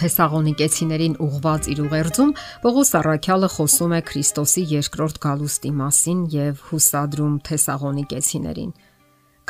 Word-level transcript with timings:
Թեսաղոնիկեցիներին 0.00 1.14
ուղված 1.20 1.66
իր 1.74 1.80
ուղերձում 1.84 2.30
Պողոս 2.64 2.92
Առաքյալը 3.00 3.48
խոսում 3.54 3.92
է 3.92 3.98
Քրիստոսի 4.10 4.62
երկրորդ 4.70 5.18
գալուստի 5.24 5.72
մասին 5.80 6.22
եւ 6.34 6.62
հուսադրում 6.70 7.34
Թեսաղոնիկեցիներին։ 7.50 8.70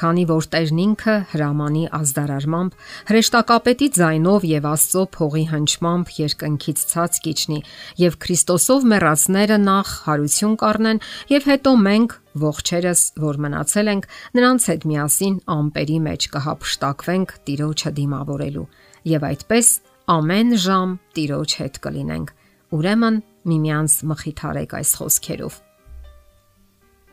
Քանի 0.01 0.23
որ 0.31 0.47
Տերն 0.51 0.79
ինքը 0.81 1.15
հրամանի 1.31 1.83
ազդարարմամբ, 1.99 2.77
հրեշտակապետի 3.11 3.89
ձայնով 3.99 4.47
եւ 4.51 4.69
Աստծո 4.71 5.03
փողի 5.17 5.43
հնչմամբ 5.51 6.13
երկնքից 6.17 6.85
ցած 6.91 7.19
կիջնի 7.27 7.59
եւ 8.01 8.17
Քրիստոսով 8.25 8.87
մեռածները 8.95 9.59
նախ 9.67 9.93
հարություն 10.07 10.57
կառնեն 10.65 11.03
եւ 11.37 11.49
հետո 11.51 11.75
մենք 11.85 12.17
ողջերս, 12.41 13.05
որ 13.29 13.41
մնացել 13.45 13.93
ենք, 13.93 14.11
նրանց 14.41 14.71
հետ 14.71 14.89
միասին 14.89 15.39
ամպերի 15.61 15.99
մեջ 16.09 16.29
կհապշտակվենք 16.35 17.39
Տիրոջը 17.51 17.95
դիմավորելու 18.01 18.67
եւ 19.11 19.31
այդպես 19.31 19.69
ամեն 20.11 20.57
ժամ 20.59 20.95
Տիրոջ 21.15 21.53
հետ 21.61 21.77
կլինենք։ 21.85 22.31
Ուրեմն 22.75 23.19
միմյանց 23.51 23.93
մխիթարեք 24.11 24.73
այս 24.81 24.91
խոսքերով։ 24.99 25.59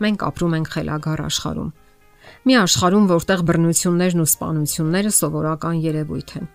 Մենք 0.01 0.25
ապրում 0.27 0.55
ենք 0.57 0.71
խելագար 0.73 1.23
աշխարհում։ 1.27 1.69
Մի 2.47 2.57
աշխարհում, 2.61 3.05
որտեղ 3.13 3.43
բռնություններն 3.47 4.23
ու 4.23 4.27
սպանությունները 4.33 5.11
սովորական 5.17 5.77
երևույթ 5.85 6.33
են, 6.41 6.49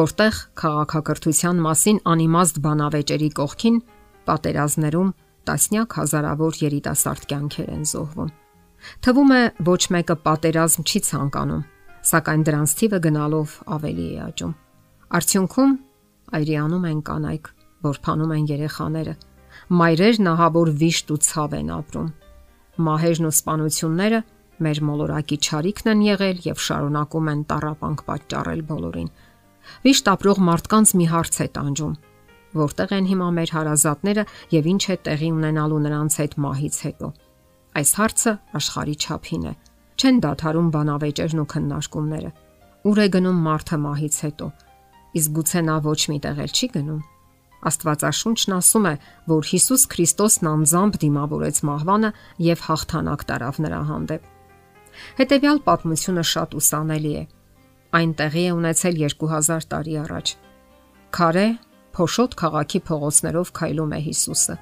որտեղ 0.00 0.40
քաղաքակրթության 0.60 1.62
մասին 1.64 2.00
անիմաստ 2.12 2.62
բանավեճերի 2.68 3.30
կողքին 3.40 3.82
պատերազմներում 4.30 5.12
տասնյակ 5.50 6.00
հազարավոր 6.00 6.62
երիտասարդ 6.68 7.28
կյանքեր 7.32 7.70
են 7.74 7.84
զոհվում։ 7.90 8.32
Թվում 9.04 9.30
է 9.36 9.42
ոչ 9.66 9.82
մեկը 9.96 10.16
պատերազմ 10.28 10.88
չի 10.88 11.00
ցանկանում, 11.10 11.68
սակայն 12.10 12.44
դրանց 12.48 12.74
թիվը 12.80 13.00
գնալով 13.08 13.62
ավելի 13.76 14.08
է 14.10 14.20
աճում։ 14.30 14.58
Արդյունքում 15.10 15.72
այրիանում 16.38 16.84
են 16.86 16.98
կանայք, 17.06 17.46
որ 17.82 17.96
փանում 18.04 18.34
են 18.34 18.44
երեխաները։ 18.46 19.14
Մայրերն 19.80 20.28
ահաբոր 20.30 20.68
վիշտ 20.82 21.10
ու 21.10 21.16
ցավ 21.26 21.56
են 21.58 21.72
ապրում։ 21.76 22.12
Մահերն 22.86 23.26
ու 23.26 23.32
սպանությունները 23.34 24.20
մեր 24.66 24.80
մոլորակի 24.90 25.38
ճարիքն 25.48 25.90
են 25.90 26.04
եղել 26.06 26.38
եւ 26.46 26.62
շարունակում 26.66 27.32
են 27.34 27.42
տարապանք 27.50 28.04
պատճառել 28.10 28.62
բոլորին։ 28.70 29.10
Վիշտ 29.90 30.12
ապրող 30.14 30.42
մարդկանց 30.46 30.94
մի 31.00 31.06
հարց 31.10 31.34
է 31.40 31.48
տանջում. 31.58 31.98
որտեղ 32.60 32.94
են 32.94 33.04
հիմա 33.10 33.26
մեր 33.34 33.50
հարազատները 33.54 34.22
եւ 34.54 34.64
ինչ 34.70 34.82
է 34.90 34.96
տեղի 35.10 35.28
ունենալու 35.34 35.82
նրանց 35.90 36.12
հետ 36.20 36.32
մահից 36.44 36.76
հետո։ 36.86 37.08
Այս 37.78 37.90
հարցը 37.98 38.32
աշխարհի 38.58 38.96
չափին 39.02 39.44
է։ 39.50 39.52
Չեն 40.00 40.16
դադարում 40.24 40.72
բանավեճերն 40.74 41.42
ու 41.42 41.50
քննարկումները։ 41.50 42.30
Ուր 42.90 42.98
է 43.00 43.06
գնում 43.14 43.38
մարդը 43.46 43.76
մահից 43.86 44.16
հետո 44.26 44.46
Իսկ 45.18 45.32
գուցե 45.36 45.62
նա 45.66 45.76
ոչ 45.86 46.00
մի 46.10 46.18
տեղ 46.26 46.42
էլ 46.44 46.52
չի 46.54 46.68
գնում։ 46.74 47.00
Աստվածաշունչն 47.70 48.54
ասում 48.56 48.86
է, 48.88 48.92
որ 49.30 49.48
Հիսուս 49.50 49.82
Քրիստոսն 49.92 50.50
անձամբ 50.50 50.94
դիմավորեց 51.02 51.56
մահվանը 51.70 52.10
եւ 52.46 52.62
հաղթանակ 52.66 53.24
տարավ 53.30 53.58
նրա 53.64 53.80
հանդեպ։ 53.90 54.28
Հետևյալ 55.20 55.58
պատմությունը 55.66 56.24
շատ 56.30 56.56
ուսանելի 56.60 57.12
է։ 57.20 57.24
Այն 58.00 58.14
տեղի 58.20 58.44
է 58.46 58.54
ունեցել 58.60 59.02
2000 59.02 59.68
տարի 59.74 59.94
առաջ։ 60.04 60.32
Քարե 61.10 61.46
Փոշոտ 61.90 62.34
քաղաքի 62.38 62.80
փողոցներով 62.86 63.48
քայլում 63.60 63.94
է 63.96 64.00
Հիսուսը։ 64.06 64.54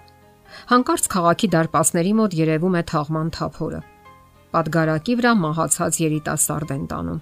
Հանկարծ 0.72 1.08
քաղաքի 1.12 1.48
դարպասների 1.54 2.12
մոտ 2.18 2.36
երևում 2.38 2.78
է 2.78 2.82
թաղման 2.88 3.32
թափորը։ 3.36 3.80
Պատգարակի 4.54 5.16
վրա 5.20 5.32
մահացած 5.44 5.98
երիտասարդ 6.08 6.72
են 6.78 6.86
տանում։ 6.88 7.20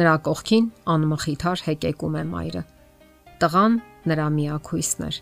Նրա 0.00 0.12
կողքին 0.24 0.66
անմխիթար 0.94 1.62
հեկեկում 1.66 2.14
է 2.16 2.22
մայրը։ 2.30 2.60
Տղան 3.40 3.74
նրա 4.08 4.26
միակույսն 4.36 5.02
էր։ 5.06 5.16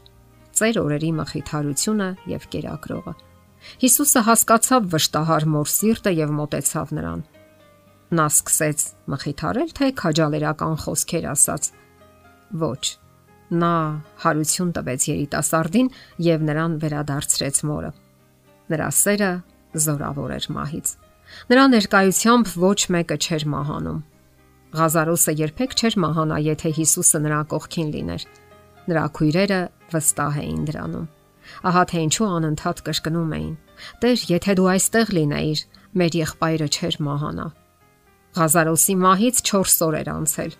Ծեր 0.59 0.77
օրերի 0.83 1.09
մխիթարությունը 1.19 2.07
եւ 2.33 2.45
կերակրողը։ 2.53 3.15
Հիսուսը 3.83 4.23
հասկացավ 4.29 4.87
վշտահար 4.93 5.47
մոր 5.55 5.73
սիրտը 5.75 6.13
եւ 6.19 6.35
մտեցավ 6.39 6.93
նրան։ 6.99 7.25
Նա 8.19 8.27
սկսեց 8.33 8.85
մխիթարել, 9.13 9.73
թե 9.79 9.89
քաջալերական 9.99 10.77
խոսքեր 10.85 11.27
ասաց։ 11.33 11.71
Ոչ։ 12.63 12.85
Նա 13.59 13.73
հարություն 14.23 14.71
տվեց 14.79 15.09
երիտասարդին 15.09 15.91
եւ 16.29 16.47
նրան 16.49 16.79
վերադարձրեց 16.85 17.61
մորը։ 17.69 17.91
Նրա 18.69 18.89
սերը 19.03 19.33
զորավոր 19.89 20.37
էր 20.39 20.47
մահից։ 20.55 20.95
Նրա 21.51 21.65
ներկայությամբ 21.75 22.55
ոչ 22.63 22.79
մեկը 22.95 23.17
չէր 23.19 23.45
մահանում, 23.53 24.01
Ղազարոսը 24.69 25.33
երբեք 25.39 25.75
չէր 25.79 25.95
մահանա, 26.03 26.39
եթե 26.45 26.71
Հիսուսը 26.77 27.19
նրա 27.25 27.39
կողքին 27.53 27.93
լիներ։ 27.95 28.25
Նրա 28.89 29.05
քույրերը 29.17 29.61
վստահ 29.93 30.35
էին 30.43 30.65
դրանում։ 30.69 31.07
Ահա 31.69 31.85
թե 31.89 32.03
ինչու 32.05 32.29
անընդհատ 32.29 32.83
կշկնում 32.89 33.33
էին. 33.39 33.55
Տեր, 34.03 34.19
եթե 34.29 34.55
դու 34.59 34.69
այստեղ 34.75 35.13
լինեիր, 35.19 35.63
մեր 35.99 36.19
եղբայրը 36.19 36.69
չէր 36.69 36.99
մահանա։ 37.09 37.47
Ղազարոսի 38.39 38.95
մահից 39.09 39.41
4 39.49 39.79
օր 39.89 39.97
էր 39.99 40.11
անցել, 40.13 40.53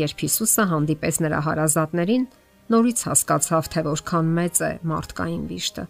երբ 0.00 0.22
Հիսուսը 0.22 0.64
հանդիպեց 0.72 1.18
նրա 1.26 1.40
հարազատներին, 1.46 2.24
նորից 2.72 3.04
հասկացավ, 3.08 3.68
թե 3.72 3.84
որքան 3.88 4.32
մեծ 4.38 4.62
է 4.62 4.72
մարդկային 4.92 5.44
վիշտը։ 5.52 5.84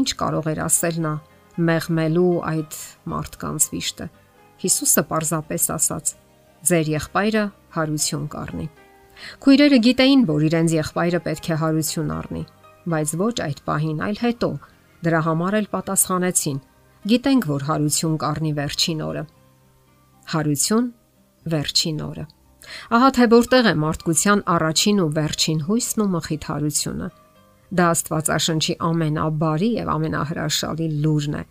Ինչ 0.00 0.08
կարող 0.22 0.48
էր 0.54 0.60
ասել 0.64 0.96
նա 1.04 1.12
մեղմելու 1.60 2.32
այդ 2.50 2.80
մարդկանց 3.12 3.68
վիշտը։ 3.74 4.06
Հիսուսը 4.64 5.02
պարզապես 5.10 5.64
ասաց. 5.76 6.14
Ձեր 6.60 6.88
եղբայրը 6.92 7.44
հարություն 7.74 8.24
կառնի։ 8.32 8.66
Քույրերը 9.44 9.78
գիտեին, 9.84 10.24
որ 10.28 10.42
իրենց 10.48 10.74
եղբայրը 10.76 11.20
պետք 11.24 11.46
է 11.50 11.56
հարություն 11.60 12.10
առնի, 12.16 12.42
բայց 12.92 13.14
ոչ 13.20 13.36
այդ 13.46 13.62
պահին, 13.68 14.02
այլ 14.06 14.18
հետո 14.20 14.50
դրա 15.06 15.20
համար 15.28 15.56
էլ 15.60 15.68
պատասխանեցին. 15.74 16.58
Գիտենք, 17.10 17.46
որ 17.48 17.64
հարություն 17.70 18.16
կառնի 18.20 18.52
վերջին 18.60 19.00
օրը։ 19.08 19.24
Հարություն 20.34 20.88
վերջին 21.54 22.02
օրը։ 22.10 22.24
Ահա 22.96 23.10
թե 23.16 23.26
որտեղ 23.32 23.68
է 23.70 23.74
մարդկության 23.80 24.42
առաջին 24.54 24.98
ու 25.00 25.10
վերջին 25.16 25.60
հույսն 25.68 26.02
ու 26.04 26.10
մխիթարությունը։ 26.14 27.08
Դա 27.70 27.86
Աստվածաշնչի 27.94 28.74
ամենաբարի 28.90 29.70
եւ 29.80 29.90
ամենահրաշալի 29.94 30.88
լուրն 31.04 31.36
է։ 31.40 31.42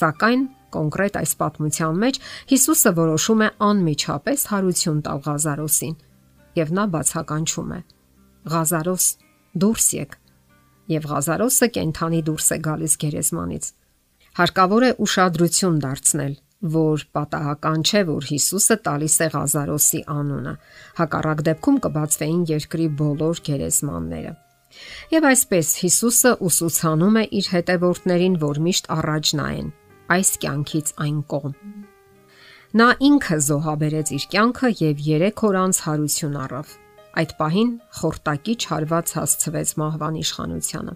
Սակայն 0.00 0.42
Կոնկրետ 0.74 1.18
այս 1.20 1.32
պատմության 1.40 2.00
մեջ 2.04 2.20
Հիսուսը 2.50 2.92
որոշում 3.00 3.40
է 3.46 3.48
անմիջապես 3.70 4.46
հարություն 4.50 5.00
տալ 5.06 5.22
Ղազարոսին, 5.26 5.96
եւ 6.60 6.72
նա 6.76 6.84
բացականչում 6.94 7.72
է. 7.76 7.80
Ղազարոս, 8.50 9.06
դուրս 9.62 9.86
եկ։ 10.00 10.14
Եվ 10.90 11.08
Ղազարոսը 11.10 11.66
կենթանի 11.76 12.20
դուրս 12.26 12.46
է 12.50 12.58
գալիս 12.66 12.94
գերեզմանից։ 13.04 13.66
Հարկավոր 14.40 14.86
է 14.86 14.90
ուշադրություն 15.04 15.80
դարձնել, 15.84 16.34
որ 16.74 17.04
պատահական 17.16 17.84
չէ, 17.88 18.02
որ 18.10 18.28
Հիսուսը 18.30 18.76
տալիս 18.86 19.16
է 19.20 19.28
Ղազարոսի 19.34 20.00
անունը։ 20.14 20.54
Հակառակ 21.00 21.42
դեպքում 21.50 21.80
կբացվեին 21.86 22.42
երկրի 22.50 22.86
բոլոր 23.00 23.42
գերեզմանները։ 23.50 24.32
Եվ 25.10 25.26
այսպես 25.30 25.68
Հիսուսը 25.82 26.32
ուսուցանում 26.46 27.16
է 27.20 27.24
իր 27.40 27.46
հետևորդներին, 27.54 28.34
որ 28.44 28.60
միշտ 28.66 28.90
առաջ 29.00 29.34
նայեն 29.40 29.70
այս 30.14 30.30
կյանքից 30.42 30.92
այն 31.04 31.18
կողմ։ 31.30 31.54
Նա 32.80 32.86
ինքը 33.10 33.36
զոհաբերեց 33.50 34.10
իր 34.14 34.24
կյանքը 34.32 34.68
եւ 34.80 35.04
3 35.06 35.44
օր 35.48 35.56
անց 35.60 35.78
հարություն 35.86 36.36
առավ։ 36.44 36.74
Այդ 37.20 37.32
պահին 37.40 37.70
խորտակի 38.00 38.54
չարված 38.64 39.14
հասցվեց 39.18 39.72
մահվան 39.80 40.18
իշխանությանը։ 40.20 40.94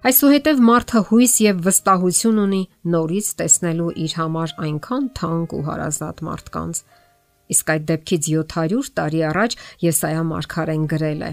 Այսուհետև 0.00 0.60
մարդը 0.64 1.00
հույս 1.10 1.32
եւ 1.44 1.58
վստահություն 1.66 2.38
ունի 2.40 2.60
նորից 2.94 3.26
տեսնելու 3.40 3.88
իր 4.00 4.14
համար 4.16 4.54
այնքան 4.64 5.08
թանկ 5.20 5.54
ու 5.58 5.64
հարազատ 5.66 6.22
մարդկանց։ 6.30 6.80
Իսկ 7.52 7.72
այդ 7.74 7.84
դեպքից 7.90 8.30
700 8.32 8.90
տարի 8.96 9.20
առաջ 9.30 9.56
Եսայա 9.84 10.22
մարգարեն 10.30 10.86
գրել 10.94 11.24
է. 11.28 11.32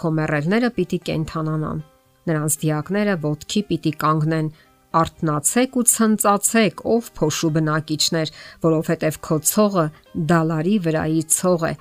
Քո 0.00 0.12
մեռելները 0.16 0.70
պիտի 0.78 0.98
կենթանանան, 1.10 1.82
նրանց 2.30 2.56
դիակները 2.64 3.18
ոտքի 3.28 3.62
պիտի 3.68 3.92
կանգնեն 4.00 4.48
Արթնացեք 4.94 5.76
ու 5.80 5.84
ցնծացեք, 5.90 6.82
ով 6.94 7.08
փոշու 7.18 7.50
բնակիչներ, 7.56 8.30
որովհետև 8.62 9.18
քո 9.26 9.38
ցողը 9.50 9.86
դալարի 10.30 10.76
վրայի 10.84 11.24
ցող 11.34 11.64
է, 11.66 11.72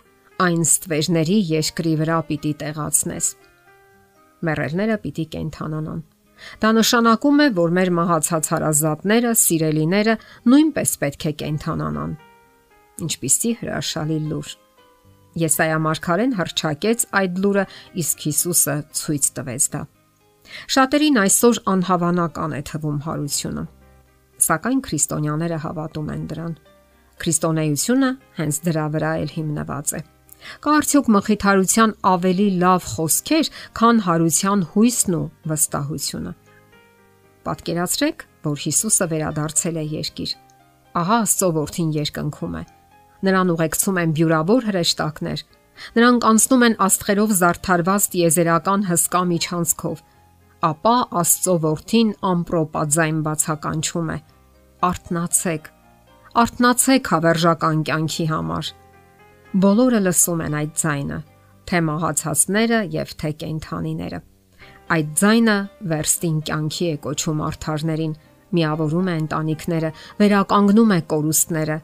այն 0.47 0.63
ստվերների 0.65 1.37
երկրի 1.51 1.93
վրա 2.01 2.17
պիտի 2.29 2.53
տեղացնես։ 2.63 3.29
Մեռելները 4.43 4.97
պիտի 5.05 5.25
կենթանանան։ 5.37 6.01
Դա 6.59 6.69
նշանակում 6.79 7.41
է, 7.43 7.47
որ 7.61 7.73
մեր 7.77 7.91
մահացած 8.01 8.49
հարազատները, 8.53 9.31
սիրելիները 9.43 10.15
նույնպես 10.49 10.95
պետք 11.03 11.27
է 11.29 11.33
կենթանանան։ 11.43 12.15
Ինչպիսի 13.03 13.51
հրաշալի 13.61 14.19
լուր։ 14.33 14.53
Եսայա 15.43 15.77
մարգարեն 15.85 16.35
հրճակեց 16.37 17.05
այդ 17.21 17.39
լուրը, 17.45 17.65
իսկ 18.03 18.25
Հիսուսը 18.27 18.75
ցույց 18.99 19.29
տվեց 19.37 19.69
դա։ 19.73 19.81
Շատերին 20.73 21.19
այսօր 21.23 21.59
անհավանական 21.73 22.53
է 22.57 22.61
թվում 22.69 22.99
հարությունը, 23.07 23.63
սակայն 24.47 24.81
քրիստոնյաները 24.87 25.59
հավատում 25.63 26.11
են 26.13 26.23
դրան։ 26.33 26.53
Քրիստոնեությունը 27.23 28.09
հենց 28.39 28.59
դրա 28.67 28.85
վրա 28.93 29.11
էլ 29.23 29.33
հիմնված 29.37 29.93
է։ 29.93 30.01
Կա 30.63 30.71
արդյոք 30.77 31.09
մխիթարության 31.15 31.91
ավելի 32.13 32.47
լավ 32.63 32.87
խոսքեր, 32.93 33.49
քան 33.79 33.99
հարության 34.07 34.63
հույսն 34.73 35.17
ու 35.19 35.25
վստահությունը։ 35.51 36.33
Պատկերացրեք, 37.43 38.25
որ 38.43 38.57
Հիսուսը 38.63 39.07
վերադարձել 39.13 39.77
է 39.79 39.85
երկիր։ 39.93 40.31
Ահա 40.99 41.17
Աստծո 41.23 41.49
որդին 41.57 41.89
երկնքում 41.97 42.55
է։ 42.59 42.63
Նրան 43.23 43.51
ուղեկցում 43.53 43.99
են 44.03 44.13
բյուրավոր 44.19 44.65
հրեշտակներ։ 44.67 45.43
Նրանք 45.97 46.25
անցնում 46.29 46.65
են 46.67 46.75
աստղերով 46.85 47.31
զարդարված 47.39 48.07
տիեզերական 48.13 48.81
հսկա 48.89 49.21
միջանցքով։ 49.31 50.03
Ապա 50.63 50.95
Աստծո 51.19 51.57
որդին 51.63 52.13
ամպրոպաձայն 52.33 53.17
բացականչում 53.25 54.13
է. 54.13 54.17
Արթնացեք։ 54.87 55.65
Արթնացեք 56.43 57.09
հավերժական 57.13 57.83
կյանքի 57.89 58.25
համար 58.31 58.69
Բոլորը 59.53 59.99
լսում 60.01 60.39
են 60.41 60.53
այդ 60.57 60.71
ձայնը, 60.81 61.17
թե 61.69 61.79
մահացածները 61.87 62.77
եւ 62.93 63.11
թե 63.21 63.29
կենթանիները։ 63.43 64.19
Այդ 64.95 65.11
ձայնը 65.19 65.57
վերստին 65.91 66.39
կյանքի 66.47 66.87
է 66.89 66.95
կոչում 67.03 67.43
արթարներին, 67.47 68.15
միավորում 68.57 69.11
է 69.13 69.15
ընտանիքները, 69.23 69.91
վերականգնում 70.23 70.95
է 70.95 70.99
կորուստները։ 71.13 71.77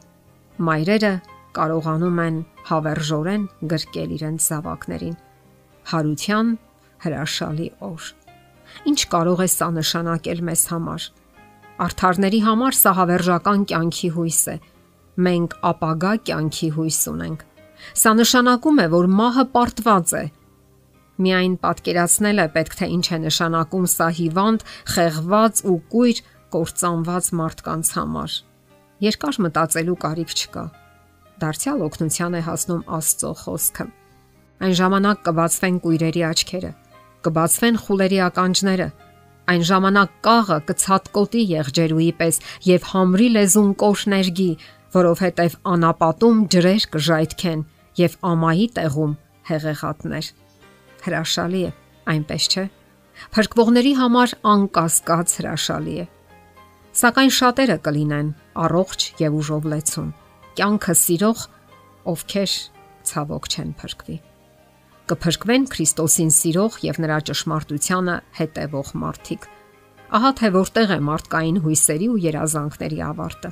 Մայրերը 0.70 1.12
կարողանում 1.60 2.18
են 2.26 2.42
հավերժորեն 2.70 3.46
գրկել 3.70 4.16
իրենց 4.18 4.50
զավակներին։ 4.50 5.16
Հարության 5.94 6.52
հրաշալի 7.06 7.68
օր։ 7.86 8.10
Ինչ 8.90 9.00
կարող 9.12 9.44
է 9.44 9.48
սա 9.50 9.68
նշանակել 9.80 10.42
մեզ 10.50 10.64
համար։ 10.72 11.06
Արթարների 11.80 12.40
համար 12.46 12.80
սա 12.80 12.96
հավերժական 13.00 13.68
կյանքի 13.70 14.10
հույս 14.16 14.42
է։ 14.54 14.56
Մենք 15.20 15.54
ապագա 15.70 16.12
կյանքի 16.28 16.68
հույս 16.76 17.00
ունենք 17.14 17.46
Սա 17.96 18.12
նշանակում 18.18 18.80
է, 18.82 18.86
որ 18.92 19.08
մահը 19.20 19.44
պարտված 19.54 20.12
է։ 20.20 20.22
Միայն 21.20 21.54
պատկերացնել 21.64 22.42
է 22.44 22.46
պետք 22.54 22.76
թե 22.80 22.88
ինչ 22.96 23.06
է 23.16 23.18
նշանակում 23.24 23.86
սա 23.92 24.08
հիվանդ, 24.18 24.64
խեղված 24.94 25.62
ու 25.70 25.78
կույր 25.94 26.20
կործանված 26.54 27.30
մարդկանց 27.40 27.92
համար։ 27.96 28.36
Երկար 29.04 29.40
մտածելու 29.46 29.98
կարիք 30.04 30.34
չկա։ 30.36 30.64
Դարձյալ 31.40 31.84
օգնության 31.88 32.36
է 32.36 32.40
հասնում 32.48 32.82
Աստծո 33.00 33.32
խոսքը։ 33.42 33.86
Այն 34.60 34.74
ժամանակ 34.80 35.20
կբացվեն 35.28 35.76
կույրերի 35.84 36.24
աչքերը, 36.30 36.72
կբացվեն 37.26 37.78
խուլերի 37.84 38.20
ականջները, 38.26 38.88
այն 39.50 39.64
ժամանակ 39.70 40.12
կաղը 40.26 40.58
կցածկոտի 40.68 41.42
եղջերուի 41.50 42.10
պես 42.20 42.40
եւ 42.66 42.86
համրի 42.90 43.28
լեզուն 43.36 43.72
կոշներգի, 43.82 44.50
որովհետև 44.94 45.56
անապատում 45.74 46.44
ջրեր 46.54 46.86
կժայթքեն 46.94 47.64
եւ 48.00 48.16
ամայի 48.30 48.66
տեղում 48.78 49.12
հեղեղատներ։ 49.50 50.30
Հրաշալի 51.04 51.62
է, 51.66 51.72
այնպես 52.14 52.48
չէ։ 52.50 52.64
Փրկվողների 53.34 53.92
համար 54.00 54.34
անկասկած 54.54 55.36
հրաշալի 55.40 55.96
է։ 56.04 56.08
Սակայն 57.00 57.32
շատերը 57.36 57.78
կլինեն 57.86 58.32
առողջ 58.64 59.06
եւ 59.20 59.38
ուժով 59.40 59.70
լեցուն։ 59.74 60.10
Կյանքը 60.58 60.96
սիրող, 61.04 61.46
ովքեր 62.14 62.58
ցավոք 63.10 63.54
չեն 63.54 63.78
փրկվի։ 63.82 64.18
Կփրկվեն 65.10 65.64
Քրիստոսին 65.66 66.28
սիրող 66.30 66.74
եւ 66.86 66.98
նրա 67.02 67.14
ճշմարտությանը 67.26 68.12
հետևող 68.36 68.90
մարդիկ։ 69.00 69.46
Ահա 70.18 70.30
թե 70.38 70.50
որտեղ 70.54 70.92
է 70.94 70.98
մարդկային 71.06 71.56
հույսերի 71.64 72.06
ու 72.10 72.20
երազանքների 72.24 73.00
ավարտը։ 73.08 73.50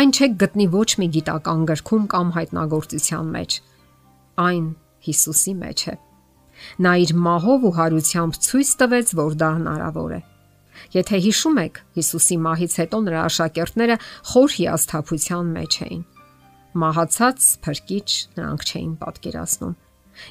Այն 0.00 0.10
չեք 0.10 0.34
գտնի 0.40 0.66
ոչ 0.72 0.88
մի 0.98 1.06
գիտական 1.14 1.62
գրքում 1.70 2.08
կամ 2.14 2.32
հայտնագործության 2.36 3.30
մեջ։ 3.36 3.58
Այն 4.50 4.66
Հիսուսի 5.06 5.54
մեջ 5.60 5.84
է։ 5.90 5.94
Նա 6.84 6.94
իր 7.04 7.12
մահով 7.26 7.66
ու 7.70 7.72
հարությամբ 7.78 8.40
ցույց 8.50 8.72
տվեց, 8.82 9.12
որ 9.20 9.36
դա 9.40 9.50
հնարավոր 9.60 10.16
է։ 10.16 10.20
Եթե 10.96 11.20
հիշում 11.26 11.60
եք, 11.70 11.78
Հիսուսի 12.00 12.40
մահից 12.50 12.74
հետո 12.80 13.00
նրա 13.06 13.20
աշակերտները 13.30 13.96
խոր 14.32 14.56
հիասթափության 14.58 15.54
մեջ 15.54 15.78
էին։ 15.86 16.02
Մահացած 16.82 17.46
փրկիչ 17.64 18.08
նրանք 18.40 18.66
չէին 18.70 18.92
պատկերացնում։ 19.00 19.78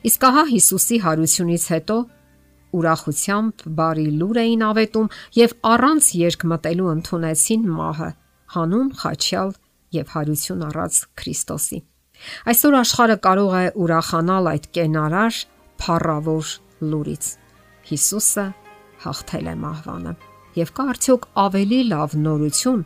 Իսկ 0.10 0.26
ահա 0.30 0.44
Հիսուսի 0.50 0.98
հարությունից 1.06 1.66
հետո 1.74 1.98
ուրախությամբ 2.80 3.64
բարի 3.80 4.08
լուր 4.20 4.40
էին 4.44 4.64
ավետում 4.70 5.12
եւ 5.40 5.56
առանց 5.70 6.10
երկ 6.20 6.46
մտելու 6.52 6.90
ընդունեցին 6.94 7.64
մահը 7.80 8.10
հանուն 8.56 8.90
խաչյալ 9.02 9.54
եւ 10.00 10.14
հարություն 10.14 10.66
առած 10.70 11.00
Քրիստոսի։ 11.20 11.80
Այսօր 12.52 12.78
աշխարհը 12.80 13.18
կարող 13.26 13.54
է 13.60 13.66
ուրախանալ 13.84 14.50
այդ 14.54 14.66
կենարար 14.78 15.40
փառավոր 15.84 16.52
լուրից։ 16.90 17.30
Հիսուսը 17.90 18.46
հաղթել 19.06 19.48
է 19.50 19.56
մահվանը։ 19.64 20.16
Եվ 20.60 20.74
կա 20.76 20.88
արդյոք 20.94 21.30
ավելի 21.46 21.80
լավ 21.94 22.18
նորություն 22.26 22.84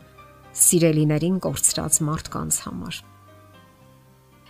սիրելիներին 0.64 1.42
կորցրած 1.48 2.00
մարդկանց 2.12 2.62
համար։ 2.68 3.02